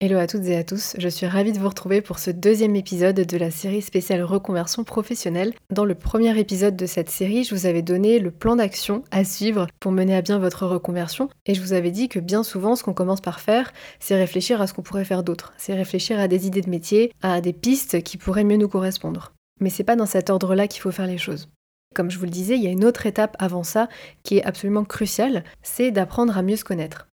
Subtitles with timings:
[0.00, 2.76] Hello à toutes et à tous, je suis ravie de vous retrouver pour ce deuxième
[2.76, 5.52] épisode de la série spéciale reconversion professionnelle.
[5.70, 9.24] Dans le premier épisode de cette série, je vous avais donné le plan d'action à
[9.24, 12.76] suivre pour mener à bien votre reconversion et je vous avais dit que bien souvent
[12.76, 16.20] ce qu'on commence par faire, c'est réfléchir à ce qu'on pourrait faire d'autre, c'est réfléchir
[16.20, 19.32] à des idées de métier, à des pistes qui pourraient mieux nous correspondre.
[19.60, 21.48] Mais c'est pas dans cet ordre-là qu'il faut faire les choses.
[21.96, 23.88] Comme je vous le disais, il y a une autre étape avant ça
[24.22, 27.08] qui est absolument cruciale, c'est d'apprendre à mieux se connaître.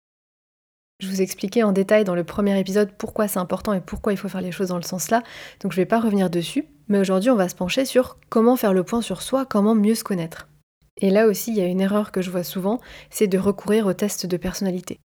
[1.00, 4.18] Je vous expliquais en détail dans le premier épisode pourquoi c'est important et pourquoi il
[4.18, 5.24] faut faire les choses dans le sens là,
[5.60, 8.56] donc je ne vais pas revenir dessus, mais aujourd'hui on va se pencher sur comment
[8.56, 10.48] faire le point sur soi, comment mieux se connaître.
[11.02, 12.80] Et là aussi, il y a une erreur que je vois souvent,
[13.10, 15.00] c'est de recourir aux tests de personnalité.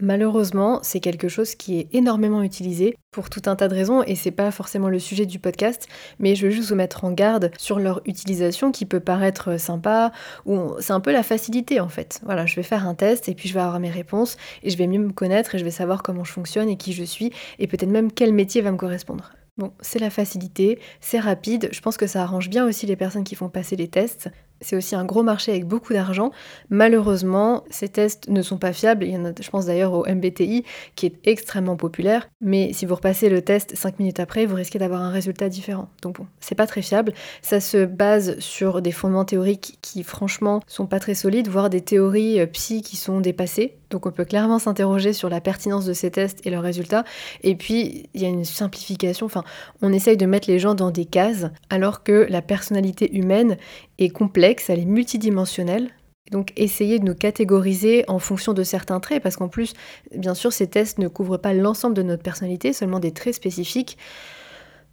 [0.00, 4.14] Malheureusement, c'est quelque chose qui est énormément utilisé pour tout un tas de raisons et
[4.14, 7.50] c'est pas forcément le sujet du podcast, mais je veux juste vous mettre en garde
[7.58, 10.12] sur leur utilisation qui peut paraître sympa
[10.46, 12.20] ou c'est un peu la facilité en fait.
[12.24, 14.78] Voilà, je vais faire un test et puis je vais avoir mes réponses et je
[14.78, 17.30] vais mieux me connaître et je vais savoir comment je fonctionne et qui je suis
[17.58, 19.32] et peut-être même quel métier va me correspondre.
[19.58, 23.24] Bon, c'est la facilité, c'est rapide, je pense que ça arrange bien aussi les personnes
[23.24, 24.30] qui font passer les tests.
[24.60, 26.30] C'est aussi un gros marché avec beaucoup d'argent.
[26.68, 29.04] Malheureusement, ces tests ne sont pas fiables.
[29.04, 30.64] Il je pense d'ailleurs au MBTI,
[30.96, 32.28] qui est extrêmement populaire.
[32.40, 35.88] Mais si vous repassez le test 5 minutes après, vous risquez d'avoir un résultat différent.
[36.02, 37.12] Donc bon, c'est pas très fiable.
[37.42, 41.80] Ça se base sur des fondements théoriques qui, franchement, sont pas très solides, voire des
[41.80, 43.76] théories euh, psy qui sont dépassées.
[43.90, 47.04] Donc on peut clairement s'interroger sur la pertinence de ces tests et leurs résultats.
[47.42, 49.26] Et puis, il y a une simplification.
[49.26, 49.44] Enfin,
[49.82, 53.56] on essaye de mettre les gens dans des cases, alors que la personnalité humaine
[53.98, 55.90] est complexe, elle est multidimensionnelle.
[56.30, 59.74] Donc essayez de nous catégoriser en fonction de certains traits, parce qu'en plus,
[60.16, 63.98] bien sûr, ces tests ne couvrent pas l'ensemble de notre personnalité, seulement des traits spécifiques.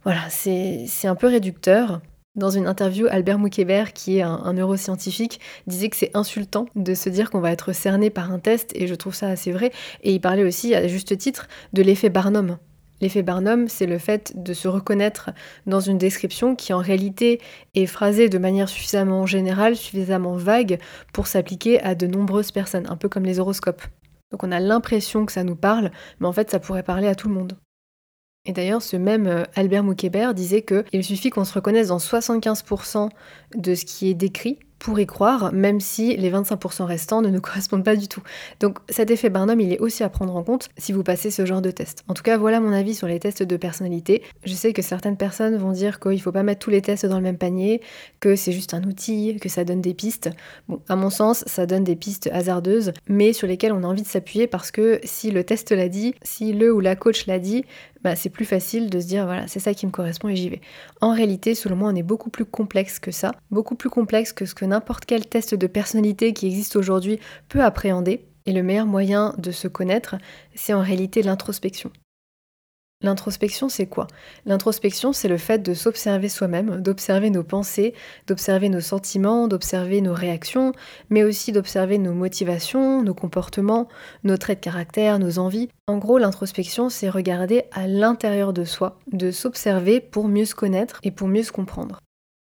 [0.04, 2.00] Voilà, c'est un peu réducteur.
[2.34, 6.94] Dans une interview, Albert Moukébert, qui est un, un neuroscientifique, disait que c'est insultant de
[6.94, 9.72] se dire qu'on va être cerné par un test, et je trouve ça assez vrai.
[10.02, 12.58] Et il parlait aussi, à juste titre, de l'effet Barnum.
[13.00, 15.30] L'effet Barnum, c'est le fait de se reconnaître
[15.66, 17.40] dans une description qui en réalité
[17.74, 20.80] est phrasée de manière suffisamment générale, suffisamment vague
[21.12, 23.82] pour s'appliquer à de nombreuses personnes, un peu comme les horoscopes.
[24.32, 25.90] Donc on a l'impression que ça nous parle,
[26.20, 27.56] mais en fait ça pourrait parler à tout le monde.
[28.44, 33.10] Et d'ailleurs, ce même euh, Albert Moukébert disait qu'il suffit qu'on se reconnaisse dans 75%
[33.56, 37.40] de ce qui est décrit pour y croire, même si les 25% restants ne nous
[37.42, 38.22] correspondent pas du tout.
[38.60, 41.44] Donc cet effet Barnum, il est aussi à prendre en compte si vous passez ce
[41.46, 42.04] genre de test.
[42.08, 44.22] En tout cas, voilà mon avis sur les tests de personnalité.
[44.44, 47.06] Je sais que certaines personnes vont dire qu'il ne faut pas mettre tous les tests
[47.06, 47.80] dans le même panier,
[48.20, 50.30] que c'est juste un outil, que ça donne des pistes.
[50.68, 54.02] Bon, à mon sens, ça donne des pistes hasardeuses, mais sur lesquelles on a envie
[54.02, 57.38] de s'appuyer parce que si le test l'a dit, si le ou la coach l'a
[57.38, 57.64] dit,
[58.02, 60.48] bah, c'est plus facile de se dire voilà, c'est ça qui me correspond et j'y
[60.48, 60.60] vais.
[61.00, 64.46] En réalité, selon moi, on est beaucoup plus complexe que ça, beaucoup plus complexe que
[64.46, 68.24] ce que n'importe quel test de personnalité qui existe aujourd'hui peut appréhender.
[68.46, 70.16] Et le meilleur moyen de se connaître,
[70.54, 71.90] c'est en réalité l'introspection.
[73.00, 74.08] L'introspection, c'est quoi?
[74.44, 77.94] L'introspection, c'est le fait de s'observer soi-même, d'observer nos pensées,
[78.26, 80.72] d'observer nos sentiments, d'observer nos réactions,
[81.08, 83.86] mais aussi d'observer nos motivations, nos comportements,
[84.24, 85.68] nos traits de caractère, nos envies.
[85.86, 90.98] En gros, l'introspection, c'est regarder à l'intérieur de soi, de s'observer pour mieux se connaître
[91.04, 92.00] et pour mieux se comprendre.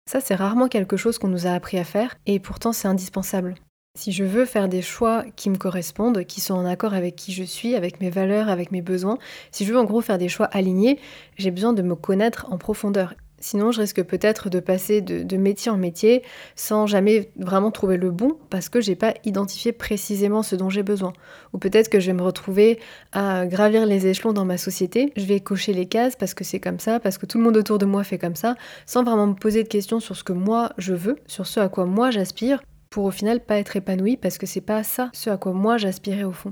[0.09, 3.56] Ça, c'est rarement quelque chose qu'on nous a appris à faire, et pourtant c'est indispensable.
[3.95, 7.33] Si je veux faire des choix qui me correspondent, qui sont en accord avec qui
[7.33, 9.17] je suis, avec mes valeurs, avec mes besoins,
[9.51, 11.00] si je veux en gros faire des choix alignés,
[11.38, 13.13] j'ai besoin de me connaître en profondeur.
[13.41, 16.23] Sinon, je risque peut-être de passer de, métier en métier
[16.55, 20.83] sans jamais vraiment trouver le bon parce que j'ai pas identifié précisément ce dont j'ai
[20.83, 21.13] besoin.
[21.53, 22.79] Ou peut-être que je vais me retrouver
[23.11, 25.13] à gravir les échelons dans ma société.
[25.16, 27.57] Je vais cocher les cases parce que c'est comme ça, parce que tout le monde
[27.57, 30.33] autour de moi fait comme ça, sans vraiment me poser de questions sur ce que
[30.33, 34.17] moi je veux, sur ce à quoi moi j'aspire, pour au final pas être épanoui
[34.17, 36.51] parce que c'est pas ça ce à quoi moi j'aspirais au fond.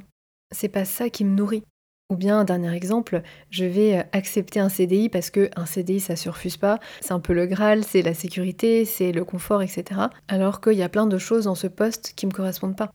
[0.52, 1.64] C'est pas ça qui me nourrit.
[2.10, 6.16] Ou bien, dernier exemple, je vais euh, accepter un CDI parce que un CDI ça
[6.16, 10.02] se refuse pas, c'est un peu le Graal, c'est la sécurité, c'est le confort, etc.
[10.30, 12.92] Alors qu'il y a plein de choses dans ce poste qui me correspondent pas.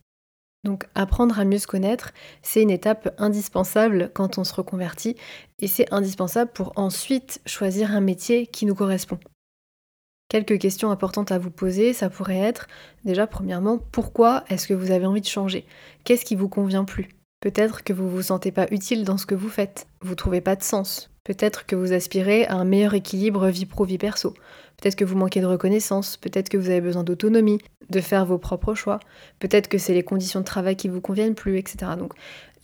[0.65, 5.17] Donc apprendre à mieux se connaître, c'est une étape indispensable quand on se reconvertit
[5.59, 9.19] et c'est indispensable pour ensuite choisir un métier qui nous correspond.
[10.33, 12.67] Quelques questions importantes à vous poser, ça pourrait être
[13.05, 15.67] déjà premièrement, pourquoi est-ce que vous avez envie de changer?
[16.05, 17.11] Qu'est-ce qui vous convient plus?
[17.41, 20.57] Peut-être que vous vous sentez pas utile dans ce que vous faites, vous trouvez pas
[20.57, 21.11] de sens.
[21.23, 24.33] Peut-être que vous aspirez à un meilleur équilibre vie pro vie perso.
[24.81, 27.59] Peut-être que vous manquez de reconnaissance, peut-être que vous avez besoin d'autonomie,
[27.91, 29.01] de faire vos propres choix.
[29.39, 31.93] Peut-être que c'est les conditions de travail qui vous conviennent plus, etc.
[31.99, 32.15] Donc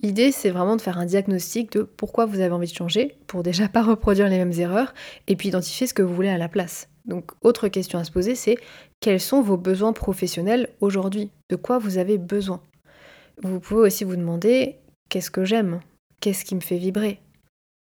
[0.00, 3.43] L'idée, c'est vraiment de faire un diagnostic de pourquoi vous avez envie de changer, pour
[3.43, 4.94] déjà pas reproduire les mêmes erreurs,
[5.26, 6.88] et puis identifier ce que vous voulez à la place.
[7.08, 8.56] Donc, autre question à se poser, c'est
[9.00, 11.31] quels sont vos besoins professionnels aujourd'hui?
[11.49, 12.60] De quoi vous avez besoin?
[13.43, 14.76] Vous pouvez aussi vous demander
[15.08, 15.81] qu'est-ce que j'aime?
[16.20, 17.20] Qu'est-ce qui me fait vibrer?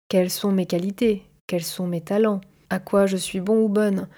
[0.09, 1.25] Quelles sont mes qualités?
[1.47, 2.41] Quels sont mes talents?
[2.71, 4.09] À quoi je suis bon ou bonne?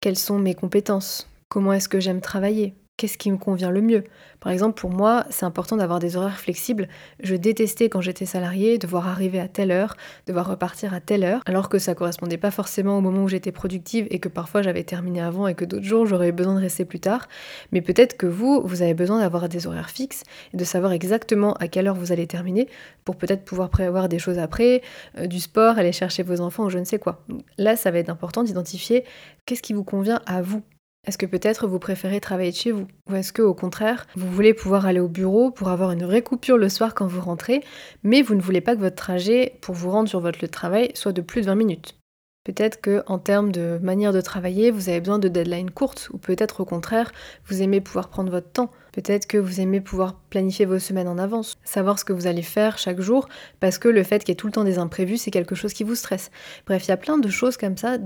[0.00, 1.28] Quelles sont mes compétences?
[1.50, 2.74] Comment est-ce que j'aime travailler?
[3.00, 4.04] Qu'est-ce qui me convient le mieux
[4.40, 6.86] Par exemple, pour moi, c'est important d'avoir des horaires flexibles.
[7.22, 11.40] Je détestais quand j'étais salariée devoir arriver à telle heure, devoir repartir à telle heure,
[11.46, 14.84] alors que ça correspondait pas forcément au moment où j'étais productive et que parfois j'avais
[14.84, 17.26] terminé avant et que d'autres jours j'aurais besoin de rester plus tard.
[17.72, 21.54] Mais peut-être que vous, vous avez besoin d'avoir des horaires fixes et de savoir exactement
[21.54, 22.68] à quelle heure vous allez terminer
[23.06, 24.82] pour peut-être pouvoir prévoir des choses après,
[25.16, 27.24] euh, du sport, aller chercher vos enfants ou je ne sais quoi.
[27.56, 29.04] Là, ça va être important d'identifier
[29.46, 30.60] qu'est-ce qui vous convient à vous
[31.06, 34.30] est-ce que peut-être vous préférez travailler de chez vous Ou est-ce que au contraire, vous
[34.30, 37.62] voulez pouvoir aller au bureau pour avoir une vraie coupure le soir quand vous rentrez,
[38.02, 40.52] mais vous ne voulez pas que votre trajet pour vous rendre sur votre lieu de
[40.52, 42.00] travail soit de plus de 20 minutes?
[42.44, 46.18] Peut-être que en termes de manière de travailler, vous avez besoin de deadlines courtes, ou
[46.18, 47.12] peut-être au contraire,
[47.46, 48.70] vous aimez pouvoir prendre votre temps.
[48.92, 52.42] Peut-être que vous aimez pouvoir planifier vos semaines en avance, savoir ce que vous allez
[52.42, 53.28] faire chaque jour,
[53.60, 55.74] parce que le fait qu'il y ait tout le temps des imprévus, c'est quelque chose
[55.74, 56.30] qui vous stresse.
[56.66, 57.98] Bref, il y a plein de choses comme ça,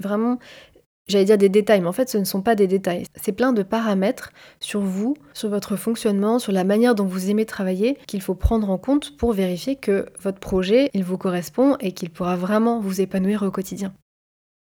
[0.00, 0.38] vraiment
[1.08, 3.04] j'allais dire des détails, mais en fait ce ne sont pas des détails.
[3.16, 7.46] C'est plein de paramètres sur vous, sur votre fonctionnement, sur la manière dont vous aimez
[7.46, 11.92] travailler qu'il faut prendre en compte pour vérifier que votre projet, il vous correspond et
[11.92, 13.92] qu'il pourra vraiment vous épanouir au quotidien.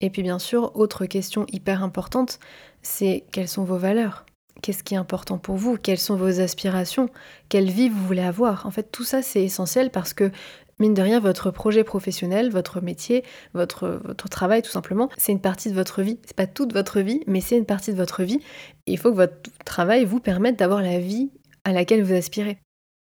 [0.01, 2.39] Et puis bien sûr, autre question hyper importante,
[2.81, 4.25] c'est quelles sont vos valeurs?
[4.61, 5.77] Qu'est-ce qui est important pour vous?
[5.77, 7.09] Quelles sont vos aspirations?
[7.47, 8.65] Quelle vie vous voulez avoir?
[8.65, 10.31] En fait, tout ça, c'est essentiel parce que
[10.79, 13.23] mine de rien, votre projet professionnel, votre métier,
[13.53, 16.19] votre, travail tout simplement, c'est une partie de votre vie.
[16.25, 18.39] C'est pas toute votre vie, mais c'est une partie de votre vie.
[18.85, 21.31] il faut que votre travail vous permette d'avoir la vie
[21.63, 22.57] à laquelle vous aspirez.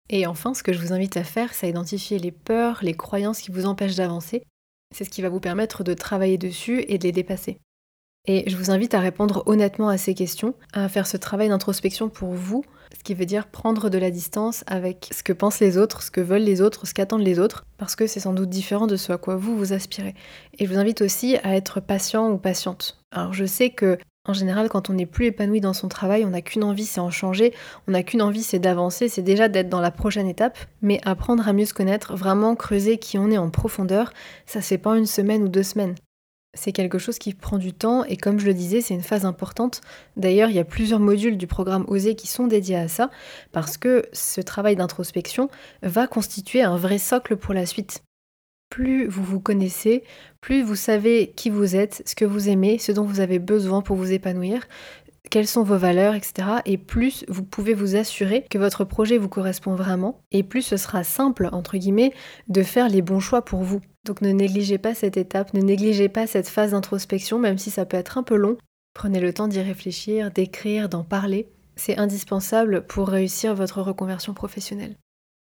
[0.09, 2.95] Et enfin, ce que je vous invite à faire, c'est à identifier les peurs, les
[2.95, 4.43] croyances qui vous empêchent d'avancer.
[4.95, 7.59] C'est ce qui va vous permettre de travailler dessus et de les dépasser.
[8.25, 12.09] Et je vous invite à répondre honnêtement à ces questions, à faire ce travail d'introspection
[12.09, 12.63] pour vous,
[12.97, 16.11] ce qui veut dire prendre de la distance avec ce que pensent les autres, ce
[16.11, 18.95] que veulent les autres, ce qu'attendent les autres, parce que c'est sans doute différent de
[18.95, 20.15] ce à quoi vous vous aspirez.
[20.57, 22.99] Et je vous invite aussi à être patient ou patiente.
[23.11, 26.29] Alors je sais que en général, quand on n'est plus épanoui dans son travail, on
[26.29, 27.53] n'a qu'une envie, c'est en changer,
[27.87, 31.47] on n'a qu'une envie, c'est d'avancer, c'est déjà d'être dans la prochaine étape, mais apprendre
[31.47, 34.13] à mieux se connaître, vraiment creuser qui on est en profondeur,
[34.45, 35.95] ça fait pas une semaine ou deux semaines.
[36.55, 39.23] C'est quelque chose qui prend du temps et comme je le disais, c'est une phase
[39.23, 39.81] importante.
[40.17, 43.11] D'ailleurs, il y a plusieurs modules du programme Oser qui sont dédiés à ça
[43.51, 45.49] parce que ce travail d'introspection
[45.83, 48.03] va constituer un vrai socle pour la suite.
[48.69, 50.03] Plus vous vous connaissez,
[50.41, 53.81] plus vous savez qui vous êtes, ce que vous aimez, ce dont vous avez besoin
[53.81, 54.67] pour vous épanouir,
[55.29, 56.47] quelles sont vos valeurs, etc.
[56.65, 60.77] Et plus vous pouvez vous assurer que votre projet vous correspond vraiment, et plus ce
[60.77, 62.13] sera simple, entre guillemets,
[62.47, 63.81] de faire les bons choix pour vous.
[64.05, 67.85] Donc ne négligez pas cette étape, ne négligez pas cette phase d'introspection, même si ça
[67.85, 68.57] peut être un peu long.
[68.93, 71.47] Prenez le temps d'y réfléchir, d'écrire, d'en parler.
[71.75, 74.95] C'est indispensable pour réussir votre reconversion professionnelle.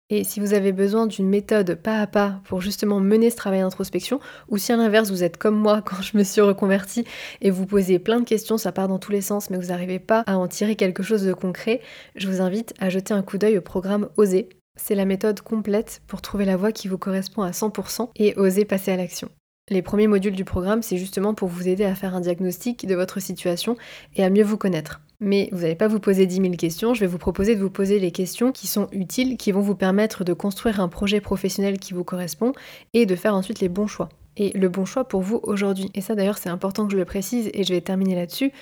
[0.08, 3.60] Et si vous avez besoin d'une méthode pas à pas pour justement mener ce travail
[3.60, 7.04] d'introspection, ou si à l'inverse vous êtes comme moi quand je me suis reconvertie
[7.40, 9.98] et vous posez plein de questions, ça part dans tous les sens, mais vous n'arrivez
[9.98, 11.80] pas à en tirer quelque chose de concret,
[12.14, 14.48] je vous invite à jeter un coup d'œil au programme Oser.
[14.76, 18.64] C'est la méthode complète pour trouver la voie qui vous correspond à 100% et oser
[18.64, 19.28] passer à l'action.
[19.70, 22.94] Les premiers modules du programme, c'est justement pour vous aider à faire un diagnostic de
[22.94, 23.76] votre situation
[24.14, 25.00] et à mieux vous connaître.
[25.20, 27.70] Mais vous n'allez pas vous poser 10 000 questions, je vais vous proposer de vous
[27.70, 31.78] poser les questions qui sont utiles, qui vont vous permettre de construire un projet professionnel
[31.78, 32.52] qui vous correspond
[32.92, 34.08] et de faire ensuite les bons choix.
[34.36, 35.90] Et le bon choix pour vous aujourd'hui.
[35.94, 38.52] Et ça d'ailleurs c'est important que je le précise et je vais terminer là-dessus.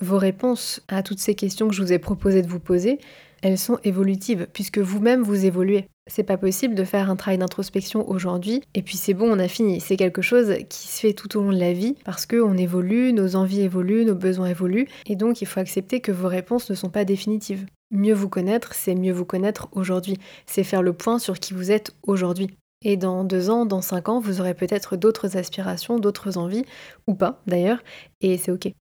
[0.00, 2.98] Vos réponses à toutes ces questions que je vous ai proposé de vous poser,
[3.42, 5.86] elles sont évolutives puisque vous-même vous évoluez.
[6.06, 9.48] C'est pas possible de faire un travail d'introspection aujourd'hui et puis c'est bon, on a
[9.48, 9.80] fini.
[9.80, 13.12] C'est quelque chose qui se fait tout au long de la vie parce qu'on évolue,
[13.12, 16.74] nos envies évoluent, nos besoins évoluent et donc il faut accepter que vos réponses ne
[16.74, 17.66] sont pas définitives.
[17.90, 20.18] Mieux vous connaître, c'est mieux vous connaître aujourd'hui.
[20.46, 22.48] C'est faire le point sur qui vous êtes aujourd'hui.
[22.84, 26.64] Et dans deux ans, dans cinq ans, vous aurez peut-être d'autres aspirations, d'autres envies,
[27.06, 27.82] ou pas d'ailleurs,
[28.20, 28.72] et c'est ok.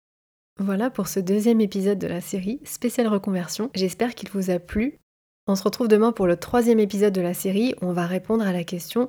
[0.60, 3.70] Voilà pour ce deuxième épisode de la série spéciale reconversion.
[3.76, 4.98] J'espère qu'il vous a plu.
[5.46, 8.46] On se retrouve demain pour le troisième épisode de la série où on va répondre
[8.46, 9.08] à la question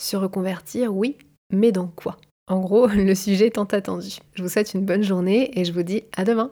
[0.00, 1.16] se reconvertir, oui,
[1.52, 2.16] mais dans quoi?
[2.48, 4.18] En gros, le sujet tant attendu.
[4.34, 6.50] Je vous souhaite une bonne journée et je vous dis à demain